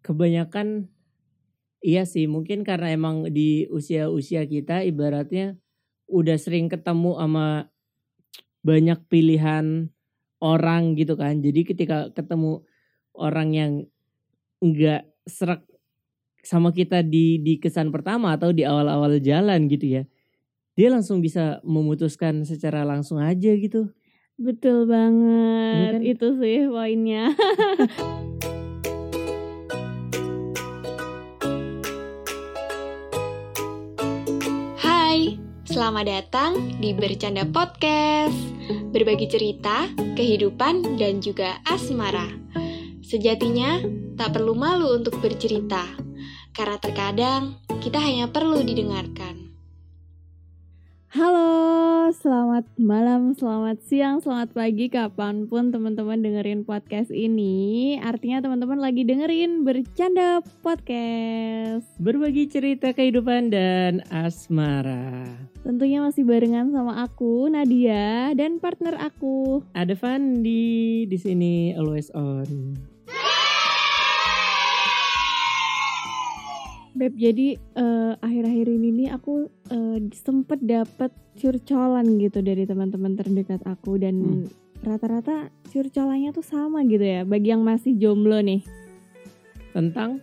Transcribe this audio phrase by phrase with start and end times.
[0.00, 0.88] kebanyakan
[1.80, 5.56] iya sih mungkin karena emang di usia-usia kita ibaratnya
[6.10, 7.70] udah sering ketemu sama
[8.60, 9.88] banyak pilihan
[10.40, 11.40] orang gitu kan.
[11.40, 12.64] Jadi ketika ketemu
[13.16, 13.72] orang yang
[14.60, 15.64] enggak serak
[16.40, 20.02] sama kita di di kesan pertama atau di awal-awal jalan gitu ya.
[20.76, 23.92] Dia langsung bisa memutuskan secara langsung aja gitu.
[24.40, 26.00] Betul banget.
[26.00, 26.02] kan?
[26.04, 27.36] Itu sih poinnya.
[35.10, 35.34] Hai,
[35.66, 38.38] selamat datang di Bercanda Podcast.
[38.94, 42.30] Berbagi cerita, kehidupan, dan juga asmara.
[43.02, 43.82] Sejatinya,
[44.14, 45.82] tak perlu malu untuk bercerita.
[46.54, 49.49] Karena terkadang, kita hanya perlu didengarkan.
[51.10, 57.98] Halo, selamat malam, selamat siang, selamat pagi, kapan pun teman-teman dengerin podcast ini.
[57.98, 61.90] Artinya teman-teman lagi dengerin Bercanda Podcast.
[61.98, 65.26] Berbagi cerita kehidupan dan asmara.
[65.66, 69.66] Tentunya masih barengan sama aku, Nadia, dan partner aku.
[69.74, 72.78] Ada Fandi di sini always on.
[76.90, 83.62] Beb, jadi eh, akhir-akhir ini nih aku eh, sempet dapet curcolan gitu dari teman-teman terdekat
[83.62, 84.46] aku dan Hmm.
[84.82, 87.22] rata-rata curcolannya tuh sama gitu ya.
[87.22, 88.66] Bagi yang masih jomblo nih,
[89.70, 90.18] Tentang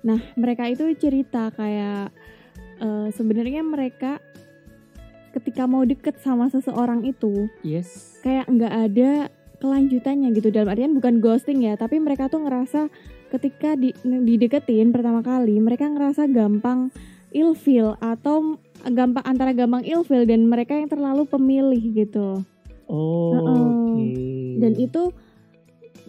[0.00, 2.08] nah mereka itu cerita kayak
[2.80, 4.16] eh, sebenarnya mereka
[5.36, 8.18] ketika mau deket sama seseorang itu yes.
[8.24, 9.10] kayak nggak ada
[9.60, 12.88] kelanjutannya gitu dalam artian bukan ghosting ya tapi mereka tuh ngerasa
[13.30, 16.90] ketika di, dideketin pertama kali mereka ngerasa gampang
[17.30, 18.58] ilfeel atau
[18.90, 22.42] gampang antara gampang ilfeel dan mereka yang terlalu pemilih gitu
[22.90, 23.66] Oh, Heeh.
[23.70, 24.02] oke.
[24.58, 25.02] dan itu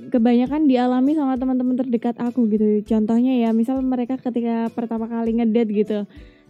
[0.10, 5.70] kebanyakan dialami sama teman-teman terdekat aku gitu contohnya ya misal mereka ketika pertama kali ngedate
[5.70, 6.00] gitu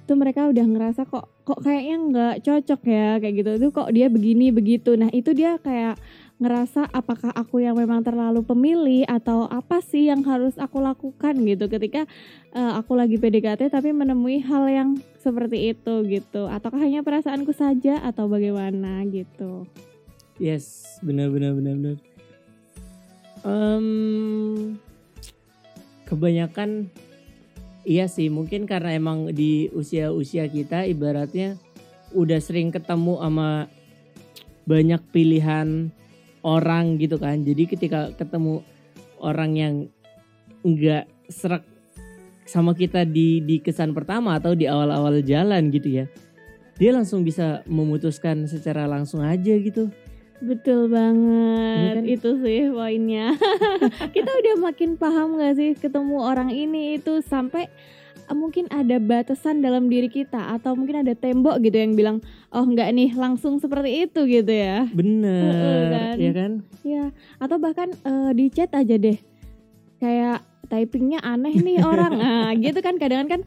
[0.02, 4.08] itu mereka udah ngerasa kok kok kayaknya nggak cocok ya kayak gitu itu kok dia
[4.08, 6.00] begini begitu nah itu dia kayak
[6.42, 11.70] ngerasa apakah aku yang memang terlalu pemilih atau apa sih yang harus aku lakukan gitu.
[11.70, 12.10] Ketika
[12.58, 14.90] eh, aku lagi PDKT tapi menemui hal yang
[15.22, 16.50] seperti itu gitu.
[16.50, 19.70] Ataukah hanya perasaanku saja atau bagaimana gitu?
[20.42, 21.98] Yes, benar benar benar benar.
[23.46, 23.86] Em,
[26.10, 26.90] kebanyakan
[27.86, 31.58] iya sih mungkin karena emang di usia-usia kita ibaratnya
[32.18, 33.70] udah sering ketemu sama
[34.66, 35.90] banyak pilihan
[36.42, 37.42] orang gitu kan.
[37.42, 38.62] Jadi ketika ketemu
[39.22, 39.74] orang yang
[40.62, 41.66] enggak serak
[42.46, 46.06] sama kita di di kesan pertama atau di awal-awal jalan gitu ya.
[46.82, 49.94] Dia langsung bisa memutuskan secara langsung aja gitu.
[50.42, 52.06] Betul banget, Iya kan?
[52.10, 53.38] itu sih poinnya.
[54.18, 57.70] Kita udah makin paham gak sih ketemu orang ini itu sampai
[58.34, 62.18] mungkin ada batasan dalam diri kita atau mungkin ada tembok gitu yang bilang
[62.52, 64.88] oh nggak nih langsung seperti itu gitu ya.
[64.92, 66.16] Bener, kan?
[66.18, 66.52] ya kan?
[66.82, 67.04] Ya
[67.38, 69.18] atau bahkan eh, di chat aja deh
[70.02, 73.42] kayak typingnya aneh nih orang, nah gitu kan kadang kan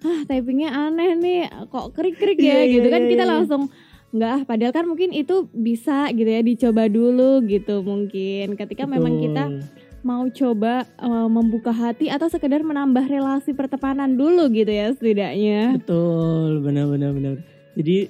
[0.00, 3.32] ah typingnya aneh nih kok krik-krik ya Iya, gitu iya, kan iya, kita iya.
[3.36, 3.62] langsung
[4.10, 9.22] nggak ah padahal kan mungkin itu bisa gitu ya dicoba dulu gitu mungkin ketika memang
[9.22, 9.79] kita Betul.
[10.00, 16.64] Mau coba eh, membuka hati atau sekedar menambah relasi pertemanan dulu gitu ya setidaknya Betul,
[16.64, 17.34] benar-benar benar.
[17.76, 18.08] Jadi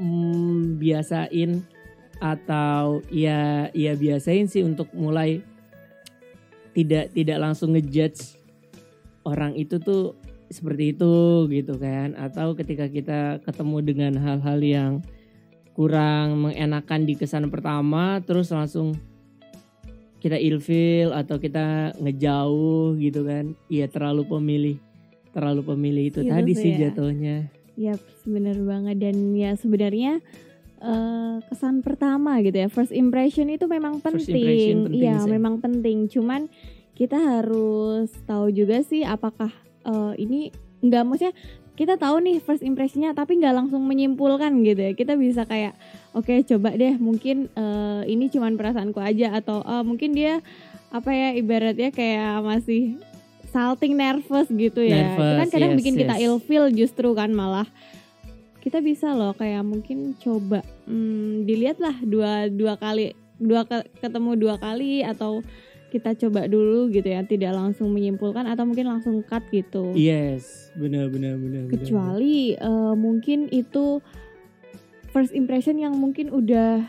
[0.00, 1.62] mm, biasain
[2.22, 5.42] atau ya ya biasain sih untuk mulai
[6.72, 8.38] tidak tidak langsung ngejudge
[9.26, 10.14] orang itu tuh
[10.52, 14.92] seperti itu gitu kan atau ketika kita ketemu dengan hal-hal yang
[15.72, 18.94] kurang mengenakan di kesan pertama terus langsung
[20.22, 23.58] kita ilfil atau kita ngejauh gitu kan.
[23.66, 24.76] Iya terlalu pemilih
[25.34, 26.88] terlalu pemilih itu Gitu tadi sih ya.
[26.88, 27.50] jatuhnya.
[27.74, 28.96] Yap, bener banget.
[29.02, 30.22] Dan ya sebenarnya
[30.78, 36.06] eh, kesan pertama gitu ya first impression itu memang penting, iya memang penting.
[36.06, 36.46] Cuman
[36.94, 39.50] kita harus tahu juga sih apakah
[39.82, 41.34] eh, ini nggak maksudnya
[41.72, 44.92] kita tahu nih first impressionnya tapi nggak langsung menyimpulkan gitu ya.
[44.92, 45.72] Kita bisa kayak
[46.12, 50.44] oke coba deh mungkin eh, ini cuman perasaanku aja atau eh, mungkin dia
[50.92, 53.00] apa ya ibaratnya kayak masih
[53.48, 55.16] salting nervous gitu ya.
[55.16, 56.24] itu kan Nervous, kadang yes, bikin kita yes.
[56.28, 57.68] ilfeel justru kan malah
[58.62, 64.38] kita bisa loh kayak mungkin coba hmm, dilihat lah dua dua kali dua ke- ketemu
[64.38, 65.42] dua kali atau
[65.92, 71.12] kita coba dulu gitu ya tidak langsung menyimpulkan atau mungkin langsung cut gitu yes benar
[71.12, 71.72] benar benar benar.
[71.76, 74.00] kecuali eh, mungkin itu
[75.12, 76.88] first impression yang mungkin udah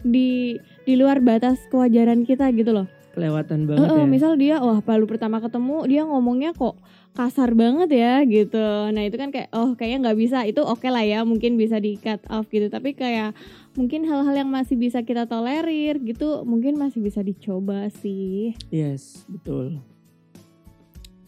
[0.00, 0.56] di
[0.88, 4.06] di luar batas kewajaran kita gitu loh kelewatan banget eh, ya.
[4.06, 6.78] misal dia wah baru pertama ketemu dia ngomongnya kok
[7.18, 11.02] kasar banget ya gitu nah itu kan kayak oh kayaknya nggak bisa itu oke lah
[11.02, 13.34] ya mungkin bisa di cut off gitu tapi kayak
[13.78, 19.78] mungkin hal-hal yang masih bisa kita tolerir gitu mungkin masih bisa dicoba sih Yes, betul.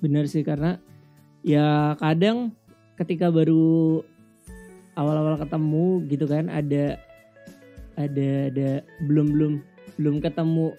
[0.02, 0.82] Bener sih karena
[1.47, 2.50] ya kadang
[2.99, 4.02] ketika baru
[4.99, 6.99] awal-awal ketemu gitu kan ada
[7.94, 8.70] ada ada
[9.06, 9.52] belum belum
[10.02, 10.75] belum ketemu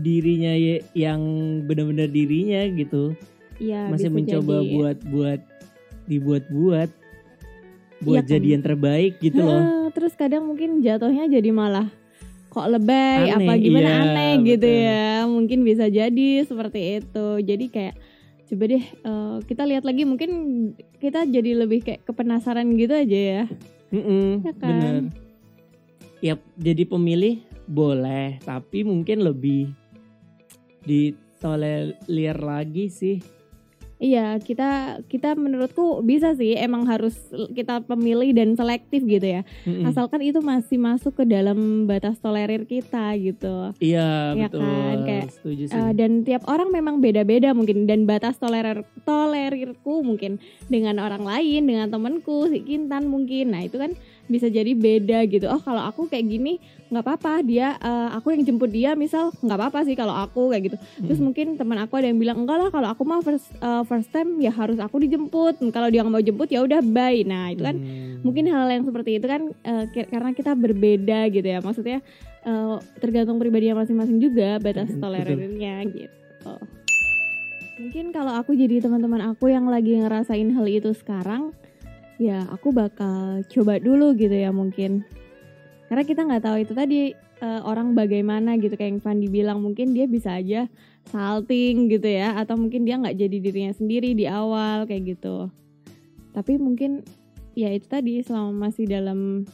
[0.00, 0.56] dirinya
[0.96, 1.20] yang
[1.68, 3.12] benar-benar dirinya gitu.
[3.60, 4.72] Iya Masih mencoba jadi.
[4.72, 5.40] buat buat
[6.08, 6.90] dibuat-buat
[8.00, 8.32] buat Iya kan?
[8.34, 9.62] jadi yang terbaik gitu loh.
[9.94, 11.86] Terus kadang mungkin jatuhnya jadi malah
[12.50, 14.86] kok lebay Aneh, apa gimana iya, aneh gitu betul.
[14.86, 17.94] ya mungkin bisa jadi seperti itu jadi kayak
[18.46, 20.30] coba deh eh, kita lihat lagi mungkin
[21.02, 23.44] kita jadi lebih kayak kepenasaran gitu aja ya
[23.90, 24.70] Mm-mm, Ya kan?
[24.70, 24.94] Bener.
[26.18, 29.70] Ya jadi pemilih boleh, tapi mungkin lebih
[30.82, 33.18] ditolerir lagi sih.
[34.04, 37.16] Iya, kita kita menurutku bisa sih emang harus
[37.56, 39.48] kita pemilih dan selektif gitu ya.
[39.64, 39.88] Mm-mm.
[39.88, 43.72] Asalkan itu masih masuk ke dalam batas tolerir kita gitu.
[43.80, 44.60] Iya Ya betul.
[44.60, 45.80] kan, kayak, Setuju sih.
[45.80, 50.36] Eh, dan tiap orang memang beda-beda mungkin dan batas tolerir tolerirku mungkin
[50.68, 53.56] dengan orang lain, dengan temanku si Kintan mungkin.
[53.56, 55.44] Nah, itu kan bisa jadi beda gitu.
[55.46, 56.56] Oh, kalau aku kayak gini
[56.88, 57.40] nggak apa-apa.
[57.40, 60.76] Dia eh, aku yang jemput dia misal nggak apa-apa sih kalau aku kayak gitu.
[60.98, 61.24] Terus Mm.
[61.24, 64.36] mungkin teman aku ada yang bilang enggak lah kalau aku mah first eh, first time
[64.38, 65.60] ya harus aku dijemput.
[65.68, 67.20] Kalau dia nggak mau jemput ya udah bye.
[67.22, 68.24] Nah, itu kan Hmm.
[68.24, 69.52] mungkin hal yang seperti itu kan
[69.92, 72.00] ki- karena kita berbeda gitu ya maksudnya
[72.40, 76.56] eh, tergantung pribadinya masing-masing juga batas tolerirnya gitu
[77.74, 81.50] mungkin kalau aku jadi teman-teman aku yang lagi ngerasain hal itu sekarang
[82.20, 85.02] ya aku bakal coba dulu gitu ya mungkin.
[85.88, 89.62] Karena kita nggak tahu itu tadi eh, orang bagaimana gitu kayak yang Fandi bilang.
[89.62, 90.66] Mungkin dia bisa aja
[91.10, 95.50] salting gitu ya atau mungkin dia nggak jadi dirinya sendiri di awal kayak gitu.
[96.34, 97.06] Tapi mungkin
[97.54, 99.46] ya itu tadi selama masih dalam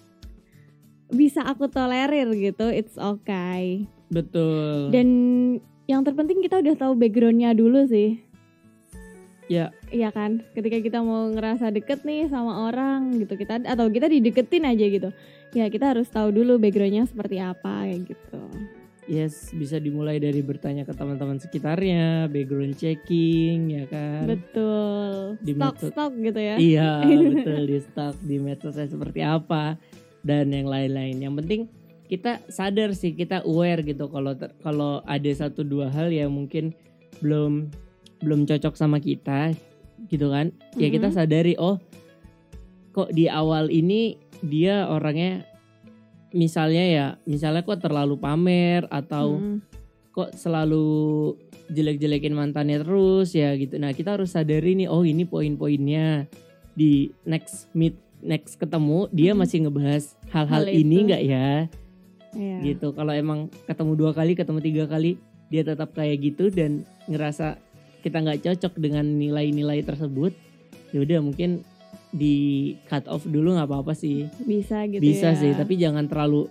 [1.10, 3.84] bisa aku tolerir gitu it's okay.
[4.10, 4.90] Betul.
[4.90, 5.08] dan
[5.86, 8.18] yang terpenting kita udah tahu backgroundnya dulu sih
[9.50, 9.74] Ya.
[9.90, 14.62] iya kan ketika kita mau ngerasa deket nih sama orang gitu kita atau kita dideketin
[14.62, 15.10] aja gitu
[15.50, 18.42] ya kita harus tahu dulu backgroundnya seperti apa kayak gitu
[19.10, 24.30] yes bisa dimulai dari bertanya ke teman-teman sekitarnya, background checking ya kan.
[24.30, 26.90] betul Di stok metode- stok gitu ya Iya
[27.34, 29.74] betul di stok di medsosnya seperti apa
[30.22, 31.18] dan yang lain-lain.
[31.18, 31.60] Yang penting
[32.06, 34.30] kita sadar sih kita aware gitu kalau
[34.62, 36.70] kalau ada satu dua hal yang mungkin
[37.18, 37.66] belum
[38.20, 39.52] belum cocok sama kita
[40.08, 40.52] gitu kan.
[40.76, 41.14] Ya kita Mhm.
[41.14, 41.76] sadari oh
[42.90, 45.44] kok di awal ini dia orangnya
[46.30, 49.58] misalnya ya misalnya kok terlalu pamer atau Mm,
[50.10, 50.86] kok selalu
[51.70, 53.78] jelek-jelekin mantannya terus ya gitu.
[53.78, 56.26] Nah kita harus sadari nih, oh ini poin-poinnya
[56.74, 59.38] di next meet next ketemu dia Mhm.
[59.38, 61.48] masih ngebahas hal-hal Hal ini nggak ya
[62.34, 62.58] iya.
[62.62, 62.90] gitu.
[62.92, 65.16] Kalau emang ketemu dua kali, ketemu tiga kali
[65.46, 67.58] dia tetap kayak gitu dan ngerasa
[68.00, 70.32] kita nggak cocok dengan nilai-nilai tersebut,
[70.90, 71.62] ya udah mungkin
[72.10, 72.34] di
[72.90, 74.26] cut off dulu nggak apa-apa sih.
[74.42, 75.38] bisa gitu Bisa ya.
[75.38, 76.50] sih, tapi jangan terlalu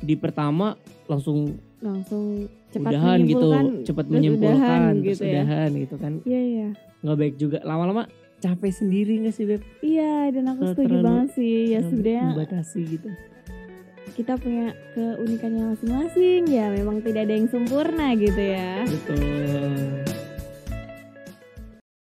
[0.00, 0.74] di pertama
[1.04, 3.48] langsung langsung cepat udahan gitu
[3.84, 5.32] cepat menyimpulkan udahan gitu ya.
[5.44, 6.12] udahan gitu kan.
[6.24, 6.68] Iya iya.
[7.04, 8.08] Nggak baik juga lama-lama
[8.40, 9.60] capek sendiri nggak sih beb?
[9.80, 11.56] Iya dan aku setuju terlalu- banget sih.
[11.70, 13.08] Ya sebenarnya membatasi gitu.
[14.14, 16.42] kita punya keunikannya masing-masing.
[16.48, 18.84] Ya memang tidak ada yang sempurna gitu ya.
[18.88, 20.03] Betul